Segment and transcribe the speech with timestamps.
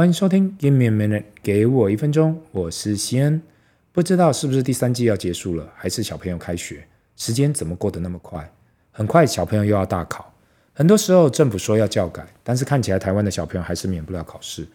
[0.00, 3.42] 欢迎收听 Give me a minute，给我一分钟，我是西恩。
[3.92, 6.82] 不知道是不是第三季要结束了，还是小朋友开学？
[7.16, 8.50] 时间怎么过得那么快？
[8.92, 10.32] 很快小朋友又要大考。
[10.72, 14.66] 很多时候政府说要教改，但是看起来台湾的小朋友还是免不了考试。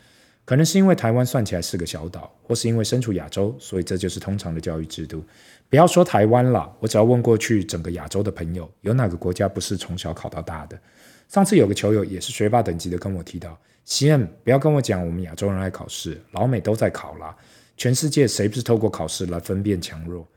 [0.46, 5.23] 可能是因为台湾算起来是个小岛，或是因为身处亚洲，所以这就是通常的教育制度。
[5.71, 10.79] 不要说台湾了，我只要问过去整个亚洲的朋友，有哪个国家不是从小考到大的？
[11.28, 13.60] 上次有个球友也是学霸等级的跟我提到。
[13.86, 17.35] 西恩，不要跟我讲我们亚洲人爱考试，老美都在考啦。
[17.77, 20.27] 全世界谁不是透过考试来分辨强弱？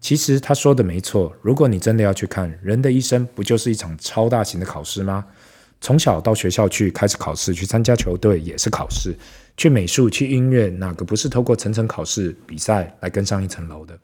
[0.00, 1.34] 其实他说的没错。
[1.40, 5.24] 如果你真的要去看，人的一生不就是一场超大型的考试吗？
[5.80, 9.14] 从小到学校去开始考试，去参加球队也是考试，
[9.56, 13.98] 去美术、去音乐，哪个不是透过层层考试比赛来更上一层楼的？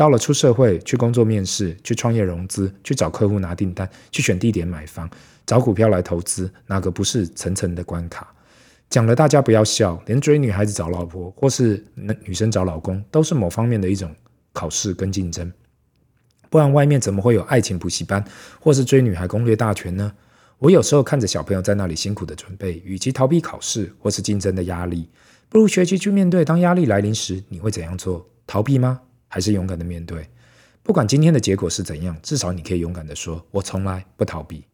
[0.00, 5.06] 到了出社会，去工作面试，去创业融资，去找客户拿订单，去选地点买房。
[5.44, 8.26] 找股票来投资，哪个不是层层的关卡？
[8.88, 11.84] 讲了大家不要笑，连追女孩子找老婆，或是
[12.24, 14.10] 女生找老公，都是某方面的一种
[14.54, 15.52] 考试跟竞争。
[16.48, 18.24] 不然外面怎么会有爱情补习班，
[18.58, 20.10] 或是追女孩攻略大全呢？
[20.60, 25.10] 我有时候看着小朋友在那里辛苦的准备，与其逃避考试或是竞争的压力，
[25.50, 26.42] 不如学习去面对。
[26.42, 28.26] 当压力来临时，你会怎样做？
[28.46, 28.98] 逃避吗？
[29.32, 30.28] 还是勇敢的面对？
[30.82, 34.64] 不管今天的结果是怎样，至少你可以勇敢的说：“我从来不逃避。”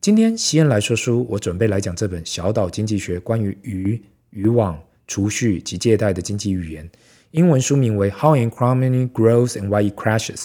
[0.00, 6.88] 今天西恩来说书，我准备来讲这本《小岛经济学》关于鱼、渔网、储蓄及借贷的经济寓言。
[7.32, 10.36] 英文书名为《How an Economy Grows and Why It Crashes》，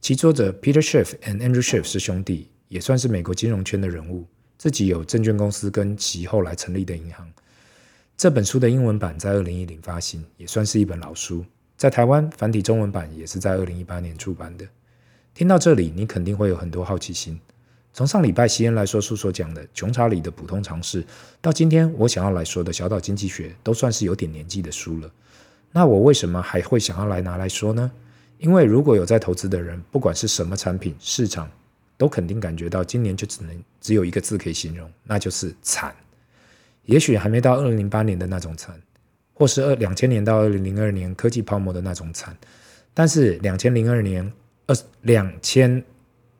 [0.00, 4.26] 其作者 Peter Schiff and Andrew Schiff 是兄弟，也算是美国金融圈的人物，
[4.58, 7.30] 自己有证券公司跟其后来成立的银行。
[8.16, 11.44] 这本书的英文版在二零一零发行，也算是一本老书。
[11.82, 14.64] 在台湾繁体中文版也是在二零一八年出版的。
[15.34, 17.40] 听到这里，你肯定会有很多好奇心。
[17.92, 21.04] 从上礼拜西恩来说书所讲的穷查理的普通常识，
[21.40, 25.10] 到今天我想要来说的小岛经济学，都算是有点年纪的书了。
[25.72, 27.90] 那我为什么还会想要来拿来说呢？
[28.38, 31.50] 因为如果有在投资的人，不管是什么产品市场，
[31.98, 35.92] 都肯定感觉到今年就只能只有一个字可以形容，那就是惨。
[36.84, 38.80] 也许还没到二零零八年的那种惨，
[39.42, 42.32] 或是二两千年到二零零二年科技泡沫的那种惨，
[42.94, 44.32] 但是两千零二年
[44.68, 45.82] 二两千。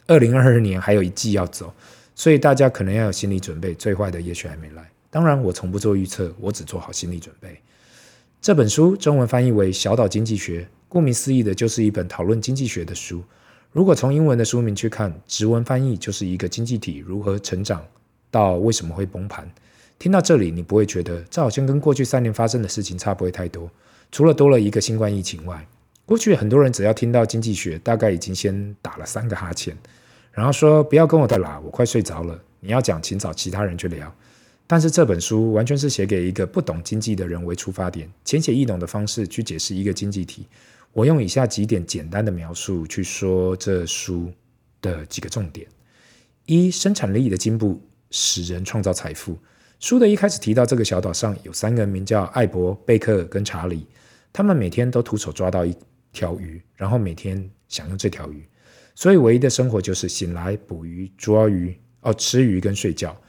[0.07, 1.73] 二零二二年还有一季要走，
[2.15, 4.89] 所以大家可能要有心理准备，最坏的也许还没来。
[5.11, 7.61] 当然，我从不做预测，我只做好心理准备。
[8.41, 13.21] 这本书中文翻译为《小岛经济学》，顾名思义的就是一本讨论经济学的书。
[13.73, 17.85] 如果从英文的书名去看，直文翻译就是一个经济体如何成长
[18.31, 19.51] 到为什么会崩盘。
[20.03, 23.71] 听到这里，你不会觉得这好像跟过去三年发生的事情差不会太多，
[24.11, 25.65] 除了多了一个新冠疫情外。
[26.05, 29.79] 过去很多人只要听到经济学，大概已经先打了三个哈欠。
[30.33, 32.37] 然后说不要跟我再拉，我快睡着了。
[32.59, 34.13] 你要讲，请找其他人去聊。
[34.67, 40.49] 但是这本书完全是写给一个不懂经济的人为出发点，浅显易懂的方式去解释一个经济体。
[40.93, 44.33] 我用以下几点简单的描述去说这书
[44.81, 45.65] 的几个重点：
[46.47, 47.81] 一、生产力的进步
[48.11, 49.39] 使人创造财富。
[49.83, 53.85] 书的一开始提到，这个小岛上有三个人，名叫艾伯、贝克跟查理，
[54.33, 55.77] 他们每天都徒手抓到一
[56.13, 58.47] 条鱼，然后每天享用这条鱼。
[58.95, 63.21] 所以，唯一的生活就是醒来捕鱼、捉鱼、哦吃鱼跟睡觉。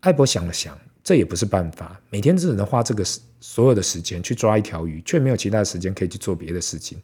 [0.00, 3.04] 艾伯想了想，这也不是办法，每天只能花这个
[3.38, 6.98] 所有的时间去抓一条鱼，却没有其他的时间可以去做别的事情。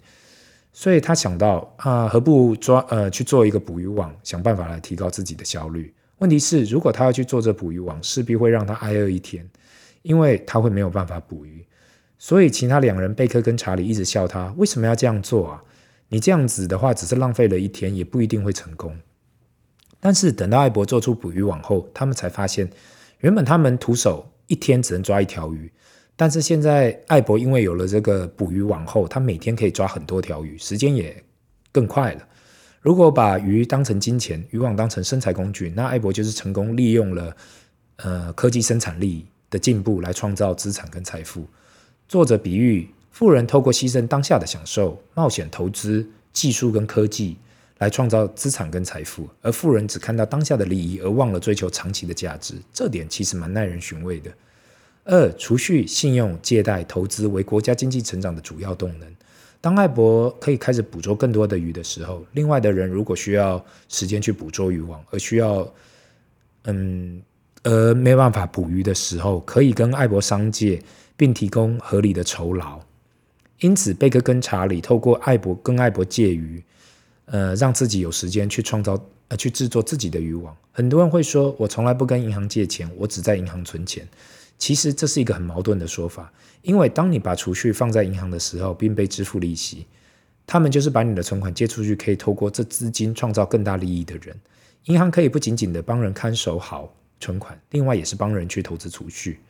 [0.73, 5.95] 所以他想到啊，何不抓呃去做一个捕鱼网，想办法来提高自己的效率。
[6.23, 9.45] 问题是，如果他要去做这捕鱼网，势必会让他挨饿一天，
[10.03, 11.67] 因为他会没有办法捕鱼。
[12.17, 15.65] 所以，其他两人贝克跟查理一直笑他，为什么要这样做啊？
[16.11, 18.97] 你这样子的话，只是浪费了一天，也不一定会成功。
[19.99, 22.71] 但是等到艾伯做出捕鱼网后，他们才发现，
[23.19, 25.73] 原本他们徒手一天只能抓一条鱼，
[26.15, 31.21] 但是现在艾伯因为有了这个捕鱼网后，他每天可以抓很多条鱼，时间也
[31.73, 32.29] 更快了。
[32.83, 37.35] 如果把鱼当成金钱，渔网当成生财工具，那艾伯就是成功利用了
[37.97, 41.47] 呃科技生产力的进步来创造资产跟财富。
[42.07, 42.89] 作者比喻。
[43.13, 47.37] 富人透过牺牲当下的享受、冒险投资、技术跟科技
[47.77, 52.55] 来创造资产跟财富，而富人只看到当下的利益，而忘了追求长期的价值。
[52.73, 54.33] 这点其实蛮耐人寻味的。
[55.05, 59.15] 二、储蓄、信用、借贷、投资为国家经济成长的主要动能。
[59.63, 65.73] 当艾伯可以开始捕捉更多的鱼的时候，另外的人如果需要时间去捕捉渔网，而需要
[66.65, 67.23] 嗯，
[67.63, 70.83] 而没办法捕鱼的时候，可以跟艾伯商借，
[71.17, 72.81] 并提供合理的酬劳。
[73.61, 76.61] 因此，贝克跟查理透过艾伯跟艾伯借鱼，
[77.27, 80.57] 呃，让自己有时间去创造呃去制作自己的渔网。
[80.73, 84.05] 很多人会说，我从来不跟银行借钱，我只在银行存钱。
[84.59, 86.33] 其实这是一个很矛盾的说法，
[86.63, 89.87] 因为当你把储蓄放在银行的时候，并被支付利息，
[90.47, 94.39] 他们就是把你的存款借出去，可以透过这资金创造更大利益的人。
[94.85, 99.41] 银行可以不仅仅的帮人看守好存款，另外也是帮人去投资储蓄。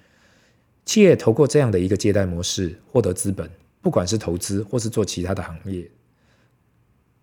[0.85, 3.49] 企业透过这样的一个借贷模式获得资本，
[3.81, 5.89] 不管是投资或是做其他的行业。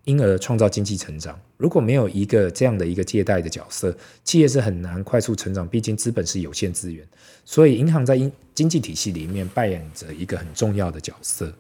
[0.10, 1.40] 因而创造经济成长。
[1.56, 5.68] 如果没有一个这样的一个借贷的角色，企业是很难快速成长。
[5.68, 7.08] 毕竟资本是有限资源，
[7.46, 8.20] 所以银行在
[8.56, 11.54] 经济体系里面扮演着一个很重要的角色。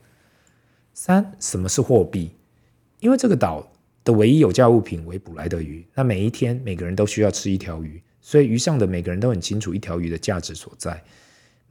[0.95, 2.31] 三，什么是货币？
[2.99, 3.71] 因为这个岛
[4.03, 11.01] 的唯一有价物品为捕来的鱼，那每一天每个人都需要吃一条鱼，所以鱼上的每个人都很清楚一条鱼的价值所在。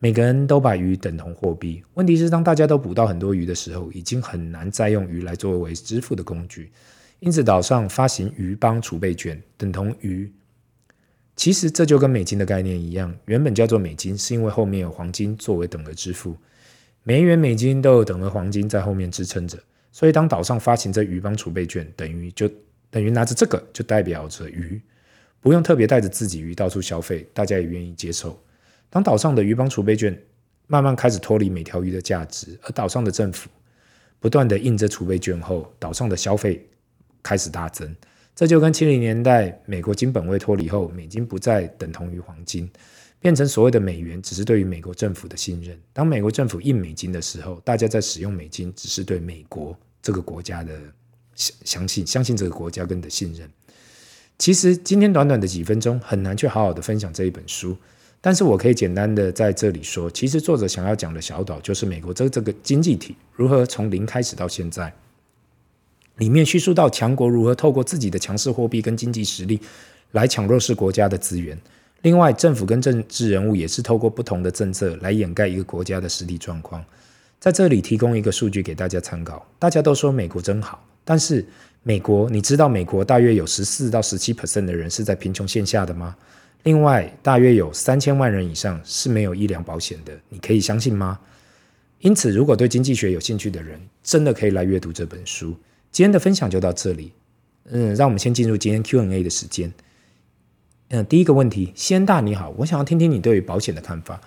[0.01, 1.83] 每个人都把鱼等同货币。
[1.95, 6.71] 问题是，当大家都捕到很多鱼的时候，已经很难再用鱼来作为支付的工具。
[7.19, 10.33] 因此，岛上发行鱼帮储备券，等同鱼。
[11.35, 16.37] 其实这就跟美金的概念一样，原本叫做美金，是因为后面有黄金作为等额支付。
[17.03, 19.59] 每一元美金都有等额黄金在后面支撑着。
[19.91, 22.49] 所以，当岛上发行这鱼帮储备券，等于就
[22.89, 24.81] 等于拿着这个，就代表着鱼，
[25.41, 28.41] 不用特别带着自己鱼到处消费，大家也愿意接受。
[28.91, 30.19] 当岛上的鱼帮储备券
[30.67, 33.49] 慢慢开始脱离每条鱼的价值，而岛上的政府
[34.19, 36.67] 不断的印着储备券后，岛上的消费
[37.23, 37.95] 开始大增。
[38.35, 42.71] 这就跟七零年代美国金本位脱离后，美金不再等同于黄金，
[43.19, 45.77] 变成所谓的美元，只是对于美国政府的信任。
[45.93, 50.73] 当美国政府印美金的时候，大家在使用美金，只是对美国这个国家的
[51.35, 53.51] 相信，相信这个国家跟的信任。
[54.39, 57.77] 其实今天短短的几分钟，很难去好好的分享这一本书。
[58.21, 64.93] 但是我可以简单的在这里说，其实作者想要讲的小岛就是美国这这个经济体如何从零开始到现在，
[66.17, 69.61] 里面叙述到强国如何透过自己的强势货币跟经济实力
[70.13, 71.57] 来抢弱势国家的资源。
[72.03, 76.85] 另外，政府跟政治人物也是透过不同的政策来掩盖一个国家的实体状况。
[77.41, 81.45] 在这里提供一个数据给大家参考，大家都说美国真好，但是
[81.85, 86.17] 美国，你知道美国大约有十四到十七 percent 的人是在贫穷线下的吗？
[86.65, 91.19] 另外，大约有三千万人以上是没有医疗保险的，你可以相信吗？
[92.01, 95.57] 因此，如果对经济学有兴趣的人，真的可以来阅读这本书。
[95.91, 97.13] 今天的分享就到这里，
[97.65, 99.73] 嗯，让我们先进入今天 Q&A 的时间。
[100.89, 104.21] 嗯，第一个问题，西恩大你好，我想要听听你对于保险的看法。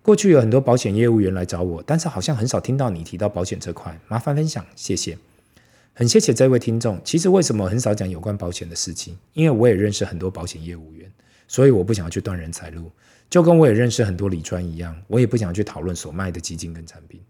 [0.00, 5.18] 过去有很多保险业务员来找我，但是好像很少听到你提到保险这块，麻烦分享，谢谢。
[5.92, 7.00] 很谢谢这位听众。
[7.04, 9.18] 其实为什么很少讲有关保险的事情？
[9.34, 11.10] 因为我也认识很多保险业务员。
[11.48, 12.88] 所以我不想要去断人财路，
[13.28, 17.20] 就跟我也认识很多李专一样，我也不想去讨论所卖的基金跟产品。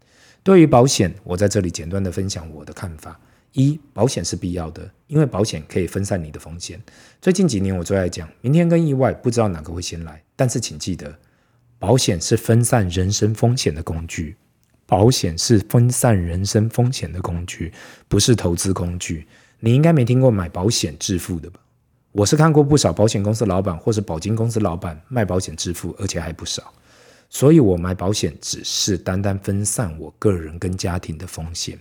[0.43, 3.19] 对于保险，我在这里简单的分享我的看法：
[3.53, 6.79] 一，保险是必要的，因为保险可以分散你的风险。
[7.23, 11.19] 最近几年我最爱讲，明天跟意外不知道哪个会先来，但是请记得，
[11.79, 14.37] 保险是分散人身风险的工具。
[14.87, 17.71] 保险是分散人身风险的工具，
[18.09, 19.27] 不是投资工具。
[19.61, 21.61] 你应该没听过买保险致富的吧？
[22.13, 26.73] 我是看过不少保险公司老板或是保金公司老板卖保险致富，而且还不少。
[27.31, 31.79] 所以我买保险只是单单分散我个人跟家庭的风险。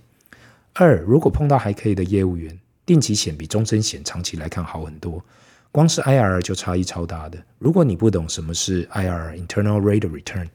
[0.73, 5.23] 二，如果碰到还可以的业务员，定期险比终身险长期来看好很多，
[5.71, 7.41] 光是 IRR 就差异超大的。
[7.57, 10.47] 如果你不懂什么是 IRR（Internal Rate of Return），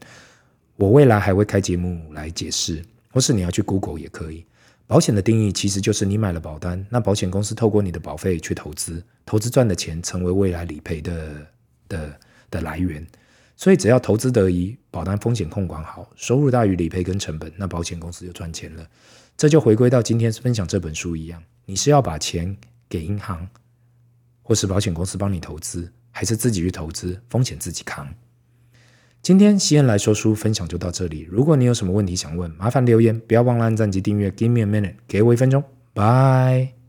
[0.75, 4.45] 我未来还会开节目来解释，或是你要去 Google 也可以。
[4.85, 11.47] 保险的定义其实就是你买了保单，那保险公司透过你的保费去投资，投资赚的钱成为未来理赔的
[11.87, 12.19] 的
[12.51, 13.05] 的来源。
[13.55, 18.85] 所以只要投资得宜，保单风险控管好，收入大于理赔跟成本，那保险公司就赚钱了。
[19.37, 22.55] 这就回归到今天分享这本书一样，你是要把钱
[22.89, 23.47] 给银行，
[24.41, 28.13] 或是保险公司帮你投资，还是自己去投资，风险自己扛？
[29.23, 31.25] 今天西恩来说书分享就到这里。
[31.31, 34.29] 如果你有什么问题想问，麻烦留言，不要忘了按赞及订阅。
[34.31, 35.63] Give me a minute，给我一分钟
[35.93, 36.82] ，Bye。